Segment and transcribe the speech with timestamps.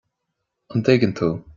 [0.75, 1.33] an dtuigeann tú